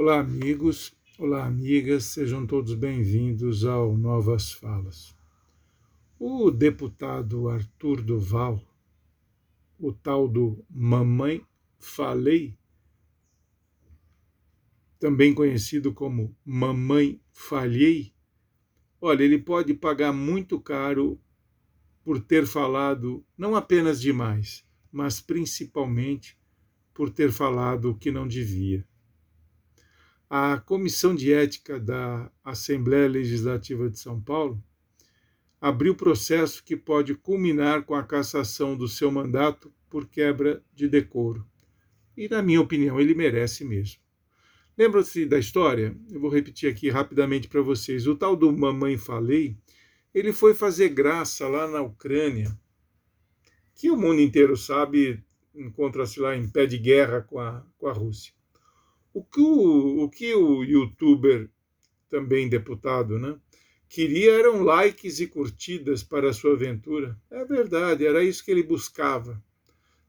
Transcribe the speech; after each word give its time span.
Olá, 0.00 0.20
amigos, 0.20 0.96
olá, 1.18 1.44
amigas, 1.44 2.04
sejam 2.04 2.46
todos 2.46 2.72
bem-vindos 2.74 3.64
ao 3.64 3.96
Novas 3.96 4.52
Falas. 4.52 5.12
O 6.20 6.52
deputado 6.52 7.48
Arthur 7.48 8.00
Duval, 8.00 8.62
o 9.76 9.92
tal 9.92 10.28
do 10.28 10.64
Mamãe 10.70 11.44
Falei, 11.80 12.56
também 15.00 15.34
conhecido 15.34 15.92
como 15.92 16.32
Mamãe 16.44 17.20
Falhei, 17.32 18.14
olha, 19.00 19.24
ele 19.24 19.38
pode 19.38 19.74
pagar 19.74 20.12
muito 20.12 20.60
caro 20.60 21.20
por 22.04 22.20
ter 22.20 22.46
falado 22.46 23.26
não 23.36 23.56
apenas 23.56 24.00
demais, 24.00 24.64
mas 24.92 25.20
principalmente 25.20 26.38
por 26.94 27.10
ter 27.10 27.32
falado 27.32 27.90
o 27.90 27.98
que 27.98 28.12
não 28.12 28.28
devia 28.28 28.86
a 30.30 30.58
Comissão 30.58 31.14
de 31.14 31.32
Ética 31.32 31.80
da 31.80 32.30
Assembleia 32.44 33.08
Legislativa 33.08 33.88
de 33.88 33.98
São 33.98 34.20
Paulo 34.20 34.62
abriu 35.60 35.94
processo 35.94 36.62
que 36.62 36.76
pode 36.76 37.14
culminar 37.14 37.84
com 37.84 37.94
a 37.94 38.02
cassação 38.02 38.76
do 38.76 38.86
seu 38.86 39.10
mandato 39.10 39.72
por 39.88 40.06
quebra 40.06 40.62
de 40.74 40.88
decoro. 40.88 41.46
E, 42.16 42.28
na 42.28 42.42
minha 42.42 42.60
opinião, 42.60 43.00
ele 43.00 43.14
merece 43.14 43.64
mesmo. 43.64 44.00
Lembra-se 44.76 45.24
da 45.26 45.38
história? 45.38 45.96
Eu 46.10 46.20
vou 46.20 46.30
repetir 46.30 46.70
aqui 46.70 46.88
rapidamente 46.90 47.48
para 47.48 47.62
vocês. 47.62 48.06
O 48.06 48.14
tal 48.14 48.36
do 48.36 48.52
Mamãe 48.52 48.96
Falei, 48.96 49.56
ele 50.14 50.32
foi 50.32 50.54
fazer 50.54 50.90
graça 50.90 51.48
lá 51.48 51.66
na 51.66 51.80
Ucrânia, 51.80 52.56
que 53.74 53.90
o 53.90 53.96
mundo 53.96 54.20
inteiro 54.20 54.56
sabe 54.56 55.24
encontra-se 55.54 56.20
lá 56.20 56.36
em 56.36 56.48
pé 56.48 56.66
de 56.66 56.78
guerra 56.78 57.22
com 57.22 57.40
a, 57.40 57.64
com 57.78 57.88
a 57.88 57.92
Rússia. 57.92 58.37
O 59.12 59.22
que 59.24 59.40
o, 59.40 60.04
o 60.04 60.10
que 60.10 60.34
o 60.34 60.62
youtuber, 60.62 61.50
também 62.08 62.48
deputado, 62.48 63.18
né, 63.18 63.36
queria 63.88 64.32
eram 64.32 64.62
likes 64.62 65.20
e 65.20 65.26
curtidas 65.26 66.02
para 66.02 66.30
a 66.30 66.32
sua 66.32 66.52
aventura. 66.52 67.18
É 67.30 67.44
verdade, 67.44 68.06
era 68.06 68.22
isso 68.22 68.44
que 68.44 68.50
ele 68.50 68.62
buscava. 68.62 69.42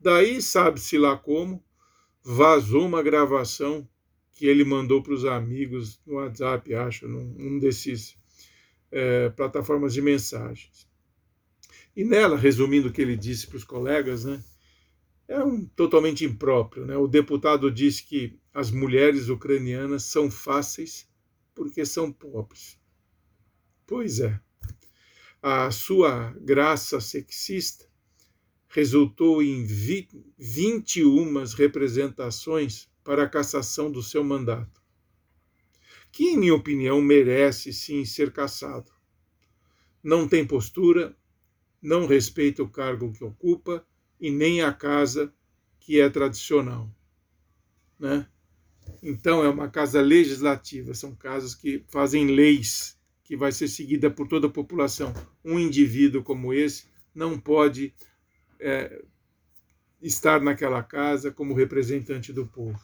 Daí, 0.00 0.40
sabe-se 0.42 0.98
lá 0.98 1.16
como, 1.16 1.64
vazou 2.22 2.86
uma 2.86 3.02
gravação 3.02 3.88
que 4.32 4.46
ele 4.46 4.64
mandou 4.64 5.02
para 5.02 5.14
os 5.14 5.24
amigos 5.24 6.00
no 6.06 6.14
WhatsApp, 6.14 6.72
acho, 6.74 7.08
num 7.08 7.58
desses 7.58 8.16
é, 8.90 9.28
plataformas 9.30 9.92
de 9.92 10.00
mensagens. 10.00 10.86
E 11.96 12.04
nela, 12.04 12.36
resumindo 12.36 12.88
o 12.88 12.92
que 12.92 13.02
ele 13.02 13.16
disse 13.16 13.48
para 13.48 13.56
os 13.56 13.64
colegas, 13.64 14.24
né, 14.24 14.42
é 15.28 15.44
um 15.44 15.66
totalmente 15.66 16.24
impróprio. 16.24 16.86
Né? 16.86 16.96
O 16.96 17.06
deputado 17.06 17.70
disse 17.70 18.02
que 18.02 18.40
as 18.52 18.70
mulheres 18.70 19.28
ucranianas 19.28 20.04
são 20.04 20.30
fáceis 20.30 21.06
porque 21.54 21.84
são 21.84 22.10
pobres. 22.10 22.78
Pois 23.86 24.20
é. 24.20 24.40
A 25.40 25.70
sua 25.70 26.34
graça 26.40 27.00
sexista 27.00 27.86
resultou 28.68 29.42
em 29.42 29.64
21 29.64 31.44
representações 31.56 32.88
para 33.04 33.22
a 33.24 33.28
cassação 33.28 33.90
do 33.90 34.02
seu 34.02 34.22
mandato, 34.22 34.82
que, 36.12 36.24
em 36.24 36.36
minha 36.36 36.54
opinião, 36.54 37.00
merece 37.00 37.72
sim 37.72 38.04
ser 38.04 38.32
cassado. 38.32 38.92
Não 40.02 40.28
tem 40.28 40.46
postura, 40.46 41.16
não 41.80 42.06
respeita 42.06 42.62
o 42.62 42.68
cargo 42.68 43.12
que 43.12 43.24
ocupa 43.24 43.86
e 44.20 44.30
nem 44.30 44.62
a 44.62 44.72
casa 44.72 45.32
que 45.78 46.00
é 46.00 46.08
tradicional. 46.08 46.90
Né? 47.98 48.26
Então, 49.02 49.44
é 49.44 49.48
uma 49.48 49.68
casa 49.68 50.00
legislativa, 50.00 50.94
são 50.94 51.14
casas 51.14 51.54
que 51.54 51.84
fazem 51.88 52.26
leis 52.26 52.98
que 53.24 53.36
vai 53.36 53.52
ser 53.52 53.68
seguida 53.68 54.10
por 54.10 54.26
toda 54.26 54.46
a 54.46 54.50
população. 54.50 55.12
Um 55.44 55.58
indivíduo 55.58 56.22
como 56.22 56.52
esse 56.54 56.86
não 57.14 57.38
pode 57.38 57.94
é, 58.58 59.02
estar 60.00 60.40
naquela 60.40 60.82
casa 60.82 61.30
como 61.30 61.54
representante 61.54 62.32
do 62.32 62.46
povo. 62.46 62.78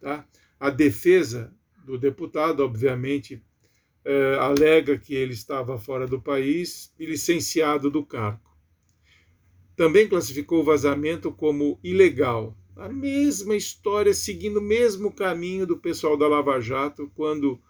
Tá? 0.00 0.26
A 0.58 0.68
defesa 0.68 1.54
do 1.84 1.96
deputado, 1.96 2.60
obviamente, 2.64 3.40
é, 4.04 4.34
alega 4.34 4.98
que 4.98 5.14
ele 5.14 5.32
estava 5.32 5.78
fora 5.78 6.06
do 6.06 6.20
país 6.20 6.92
e 6.98 7.06
licenciado 7.06 7.90
do 7.90 8.04
cargo 8.04 8.53
também 9.76 10.08
classificou 10.08 10.60
o 10.60 10.64
vazamento 10.64 11.32
como 11.32 11.78
ilegal. 11.82 12.56
A 12.76 12.88
mesma 12.88 13.54
história, 13.54 14.12
seguindo 14.12 14.58
o 14.58 14.62
mesmo 14.62 15.12
caminho 15.12 15.66
do 15.66 15.78
pessoal 15.78 16.16
da 16.16 16.26
Lava 16.26 16.60
Jato, 16.60 17.10
quando 17.14 17.60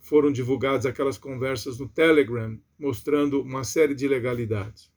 foram 0.00 0.32
divulgadas 0.32 0.84
aquelas 0.84 1.16
conversas 1.16 1.78
no 1.78 1.88
Telegram, 1.88 2.58
mostrando 2.78 3.40
uma 3.40 3.64
série 3.64 3.94
de 3.94 4.04
ilegalidades. 4.04 4.90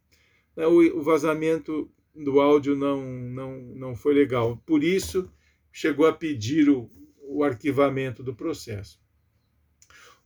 O 0.58 1.02
vazamento 1.02 1.90
do 2.14 2.40
áudio 2.40 2.76
não, 2.76 3.06
não, 3.06 3.62
não 3.76 3.96
foi 3.96 4.14
legal. 4.14 4.62
Por 4.66 4.84
isso, 4.84 5.30
chegou 5.72 6.06
a 6.06 6.14
pedir 6.14 6.70
o, 6.70 6.90
o 7.22 7.44
arquivamento 7.44 8.24
do 8.24 8.34
processo. 8.34 9.00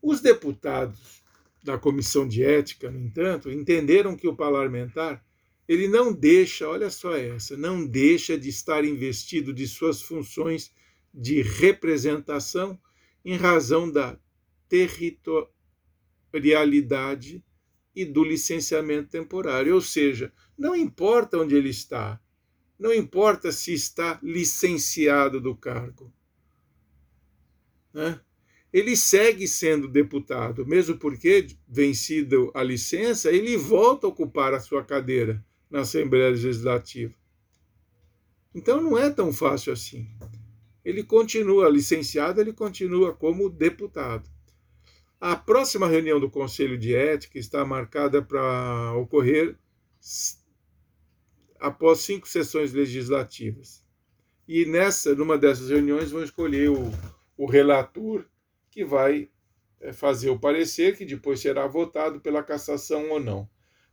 Os 0.02 0.22
deputados 0.22 1.24
da 1.64 1.78
Comissão 1.78 2.28
de 2.28 2.44
Ética, 2.44 2.90
no 2.90 3.00
entanto, 3.00 3.52
entenderam 3.52 4.16
que 4.16 4.28
o 4.28 4.36
parlamentar 4.36 5.24
ele 5.70 5.88
não 5.88 6.12
deixa, 6.12 6.68
olha 6.68 6.90
só 6.90 7.16
essa, 7.16 7.56
não 7.56 7.86
deixa 7.86 8.36
de 8.36 8.50
estar 8.50 8.84
investido 8.84 9.54
de 9.54 9.68
suas 9.68 10.02
funções 10.02 10.74
de 11.14 11.44
representação 11.44 12.82
em 13.24 13.36
razão 13.36 13.92
da 13.92 14.18
territorialidade 14.68 17.46
e 17.96 18.04
do 18.04 18.24
licenciamento 18.24 19.12
temporário. 19.12 19.76
Ou 19.76 19.82
seja, 19.82 20.34
não 20.58 20.76
importa 20.76 21.38
onde 21.38 21.54
ele 21.54 21.70
está, 21.70 22.20
não 22.80 22.92
importa 22.92 23.52
se 23.52 23.72
está 23.72 24.20
licenciado 24.24 25.40
do 25.40 25.56
cargo. 25.56 26.12
Né? 27.94 28.20
Ele 28.74 28.98
segue 28.98 29.48
sendo 29.48 29.88
deputado, 29.88 30.66
mesmo 30.66 30.98
porque, 30.98 31.46
vencido 31.68 32.52
a 32.56 32.64
licença, 32.64 33.32
ele 33.32 33.56
volta 33.56 34.08
a 34.08 34.10
ocupar 34.10 34.56
a 34.56 34.60
sua 34.60 34.84
cadeira 34.84 35.46
na 35.70 35.82
Assembleia 35.82 36.30
Legislativa. 36.30 37.14
Então 38.54 38.82
não 38.82 38.98
é 38.98 39.10
tão 39.10 39.32
fácil 39.32 39.74
assim. 39.74 40.08
Ele 40.84 41.04
continua 41.04 41.70
licenciado, 41.70 42.42
ele 42.42 42.54
continua 42.54 43.14
como 43.14 43.50
deputado. 43.50 44.30
A 45.20 45.36
próxima 45.36 45.88
reunião 45.88 46.20
do 46.20 46.30
Conselho 46.30 46.78
de 46.78 46.96
Ética 46.96 47.38
está 47.38 47.66
marcada 47.66 48.22
para 48.22 48.94
ocorrer 48.96 49.58
após 51.60 52.00
cinco 52.00 52.28
sessões 52.28 52.72
legislativas. 52.72 53.84
E 54.48 54.66
nessa, 54.66 55.14
numa 55.14 55.38
dessas 55.38 55.70
reuniões, 55.70 56.10
vão 56.10 56.24
escolher 56.24 56.70
o, 56.70 56.92
o 57.38 57.46
relator 57.46 58.26
que 58.72 58.84
vai 58.84 59.30
eh, 59.82 59.94
fazer 59.94 60.30
o 60.30 60.40
parecer, 60.40 60.98
que 60.98 61.06
depois 61.06 61.40
será 61.40 61.68
votado 61.68 62.20
pela 62.20 62.42
cassação 62.42 63.10
ou 63.12 63.20
não. 63.20 63.48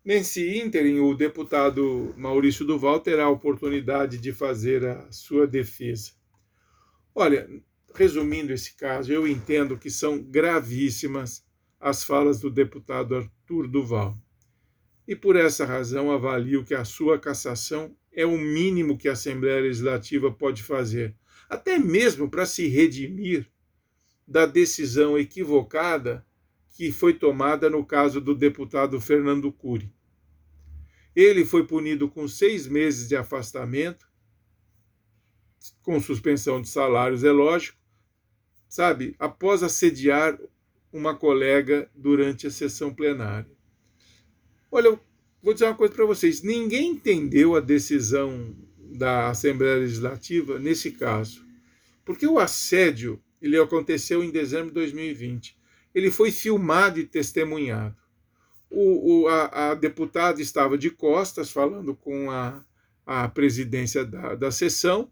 Nesse 0.06 0.56
ínterim, 0.60 1.00
o 1.00 1.14
deputado 1.14 2.14
Maurício 2.16 2.64
Duval 2.64 3.00
terá 3.00 3.24
a 3.24 3.28
oportunidade 3.28 4.18
de 4.18 4.32
fazer 4.32 4.86
a 4.86 5.10
sua 5.10 5.48
defesa. 5.48 6.12
Olha, 7.12 7.50
resumindo 7.92 8.52
esse 8.52 8.76
caso, 8.76 9.12
eu 9.12 9.26
entendo 9.26 9.76
que 9.76 9.90
são 9.90 10.22
gravíssimas 10.22 11.44
as 11.80 12.04
falas 12.04 12.38
do 12.38 12.48
deputado 12.48 13.16
Arthur 13.16 13.66
Duval. 13.66 14.16
E 15.08 15.16
por 15.16 15.34
essa 15.34 15.64
razão 15.64 16.08
avalio 16.12 16.64
que 16.64 16.76
a 16.76 16.84
sua 16.84 17.18
cassação 17.18 17.92
é 18.12 18.24
o 18.24 18.38
mínimo 18.38 18.96
que 18.96 19.08
a 19.08 19.12
Assembleia 19.12 19.62
Legislativa 19.62 20.30
pode 20.30 20.62
fazer, 20.62 21.16
até 21.48 21.80
mesmo 21.80 22.30
para 22.30 22.46
se 22.46 22.68
redimir 22.68 23.50
da 24.24 24.46
decisão 24.46 25.18
equivocada 25.18 26.24
que 26.70 26.92
foi 26.92 27.12
tomada 27.12 27.68
no 27.68 27.84
caso 27.84 28.20
do 28.20 28.36
deputado 28.36 29.00
Fernando 29.00 29.50
Cury. 29.50 29.95
Ele 31.16 31.46
foi 31.46 31.66
punido 31.66 32.10
com 32.10 32.28
seis 32.28 32.66
meses 32.66 33.08
de 33.08 33.16
afastamento, 33.16 34.06
com 35.82 35.98
suspensão 35.98 36.60
de 36.60 36.68
salários, 36.68 37.24
é 37.24 37.32
lógico, 37.32 37.78
sabe, 38.68 39.16
após 39.18 39.62
assediar 39.62 40.38
uma 40.92 41.16
colega 41.16 41.90
durante 41.94 42.46
a 42.46 42.50
sessão 42.50 42.92
plenária. 42.92 43.50
Olha, 44.70 45.00
vou 45.42 45.54
dizer 45.54 45.64
uma 45.64 45.74
coisa 45.74 45.94
para 45.94 46.04
vocês: 46.04 46.42
ninguém 46.42 46.90
entendeu 46.90 47.56
a 47.56 47.60
decisão 47.60 48.54
da 48.78 49.30
Assembleia 49.30 49.76
Legislativa 49.76 50.58
nesse 50.58 50.90
caso, 50.92 51.46
porque 52.04 52.26
o 52.26 52.38
assédio 52.38 53.18
ele 53.40 53.58
aconteceu 53.58 54.22
em 54.22 54.30
dezembro 54.30 54.68
de 54.68 54.74
2020. 54.74 55.56
Ele 55.94 56.10
foi 56.10 56.30
filmado 56.30 57.00
e 57.00 57.06
testemunhado 57.06 58.05
o, 58.70 59.22
o 59.22 59.28
a, 59.28 59.70
a, 59.70 59.74
deputada 59.74 60.40
estava 60.40 60.76
de 60.76 60.90
costas 60.90 61.50
falando 61.50 61.94
com 61.94 62.30
a, 62.30 62.64
a 63.04 63.28
presidência 63.28 64.04
da, 64.04 64.34
da 64.34 64.50
sessão, 64.50 65.10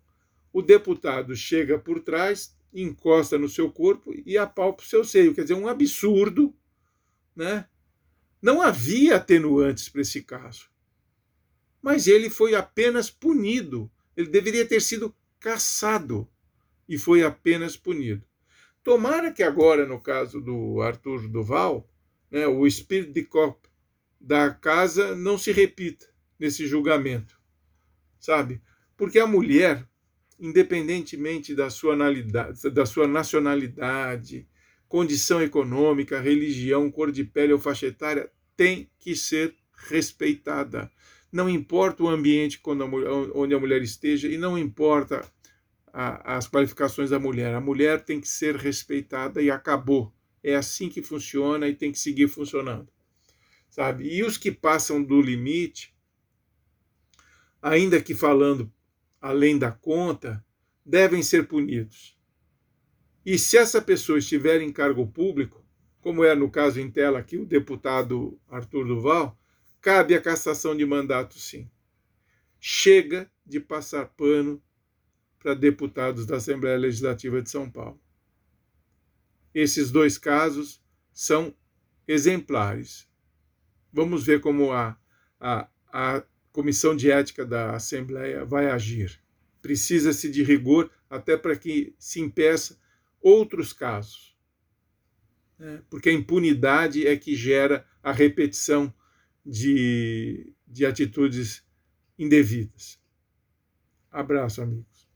o 0.53 0.63
deputado 0.63 1.35
chega 1.35 1.79
por 1.79 2.01
trás 2.01 2.55
encosta 2.75 3.39
no 3.39 3.49
seu 3.49 3.71
corpo 3.71 4.13
e 4.27 4.37
apalpa 4.37 4.83
o 4.83 4.87
seu 4.87 5.05
seio. 5.05 5.35
Quer 5.35 5.43
dizer, 5.43 5.55
um 5.55 5.69
absurdo, 5.69 6.55
né? 7.35 7.69
Não 8.43 8.61
havia 8.61 9.17
atenuantes 9.17 9.89
para 9.89 10.03
esse 10.03 10.23
caso. 10.23 10.69
Mas 11.81 12.07
ele 12.07 12.29
foi 12.29 12.55
apenas 12.55 13.11
punido. 13.11 13.91
Ele 14.17 14.29
deveria 14.29 14.67
ter 14.67 14.83
sido 14.83 15.15
caçado 15.39 16.29
e 16.89 16.99
foi 16.99 17.23
apenas 17.23 17.77
punido. 17.77 18.25
Tomara 18.83 19.33
que 19.33 19.43
agora, 19.43 19.87
no 19.87 20.01
caso 20.01 20.41
do 20.41 20.83
Arthur 20.83 21.29
Duval, 21.29 21.89
né, 22.35 22.49
o 22.49 22.67
espírito 22.67 23.13
de 23.13 23.23
copo 23.23 23.69
da 24.21 24.51
casa 24.51 25.15
não 25.15 25.39
se 25.39 25.53
repita 25.53 26.07
nesse 26.37 26.67
julgamento, 26.67 27.39
sabe? 28.19 28.61
Porque 28.97 29.21
a 29.21 29.27
mulher, 29.27 29.89
independentemente 30.41 31.55
da 31.55 31.71
sua, 31.71 31.97
da 32.73 32.87
sua 32.87 33.07
nacionalidade, 33.07 34.49
condição 34.89 35.41
econômica, 35.41 36.21
religião, 36.21 36.91
cor 36.91 37.13
de 37.13 37.23
pele 37.23 37.53
ou 37.53 37.59
faixa 37.61 37.87
etária, 37.87 38.29
tem 38.57 38.91
que 38.99 39.15
ser 39.15 39.55
respeitada. 39.89 40.91
Não 41.31 41.49
importa 41.49 42.03
o 42.03 42.09
ambiente 42.09 42.61
onde 43.35 43.55
a 43.55 43.61
mulher 43.61 43.83
esteja 43.83 44.27
e 44.29 44.37
não 44.39 44.57
importa 44.57 45.25
as 45.93 46.49
qualificações 46.49 47.11
da 47.11 47.19
mulher. 47.19 47.55
A 47.55 47.61
mulher 47.61 48.05
tem 48.05 48.21
que 48.21 48.29
ser 48.29 48.57
respeitada 48.57 49.43
e 49.43 49.51
acabou. 49.51 50.14
É 50.45 50.55
assim 50.55 50.91
que 50.91 51.03
funciona 51.03 51.67
e 51.67 51.75
tem 51.75 51.91
que 51.91 51.99
seguir 51.99 52.29
funcionando. 52.29 52.93
Sabe? 53.71 54.07
E 54.07 54.23
os 54.23 54.37
que 54.37 54.53
passam 54.53 55.03
do 55.03 55.21
limite, 55.21 55.97
ainda 57.63 58.01
que 58.01 58.15
falando 58.15 58.71
além 59.21 59.59
da 59.59 59.73
conta, 59.73 60.45
devem 60.85 61.23
ser 61.23 61.49
punidos. 61.49 62.15
E 63.25 63.39
se 63.39 63.57
essa 63.57 63.81
pessoa 63.81 64.19
estiver 64.19 64.61
em 64.61 64.71
cargo 64.71 65.07
público, 65.07 65.65
como 66.03 66.23
é 66.23 66.35
no 66.35 66.51
caso 66.51 66.79
em 66.79 66.91
tela 66.91 67.19
aqui, 67.19 67.39
o 67.39 67.47
deputado 67.47 68.39
Arthur 68.47 68.87
Duval, 68.87 69.41
cabe 69.81 70.15
a 70.15 70.21
cassação 70.21 70.77
de 70.77 70.85
mandato 70.85 71.39
sim. 71.39 71.71
Chega 72.61 73.31
de 73.47 73.59
passar 73.59 74.09
pano 74.09 74.63
para 75.39 75.55
deputados 75.55 76.27
da 76.27 76.37
Assembleia 76.37 76.77
Legislativa 76.77 77.41
de 77.41 77.49
São 77.49 77.71
Paulo. 77.71 77.99
Esses 79.55 79.91
dois 79.91 80.19
casos 80.19 80.83
são 81.13 81.55
exemplares. 82.07 83.09
Vamos 83.93 84.25
ver 84.25 84.41
como 84.41 84.73
a, 84.73 84.99
a, 85.39 85.69
a 85.93 86.25
Comissão 86.51 86.97
de 86.97 87.11
Ética 87.11 87.47
da 87.47 87.75
Assembleia 87.77 88.45
vai 88.45 88.71
agir. 88.71 89.21
Precisa-se 89.63 90.31
de 90.31 90.43
rigor 90.43 90.91
até 91.09 91.37
para 91.37 91.57
que 91.57 91.95
se 91.99 92.21
impeça 92.21 92.79
outros 93.21 93.73
casos. 93.73 94.37
Né? 95.59 95.83
Porque 95.89 96.09
a 96.09 96.13
impunidade 96.13 97.07
é 97.07 97.17
que 97.17 97.35
gera 97.35 97.87
a 98.03 98.13
repetição 98.13 98.93
de, 99.45 100.53
de 100.67 100.85
atitudes 100.85 101.65
indevidas. 102.19 102.99
Abraço, 104.11 104.63
amigos. 104.63 105.09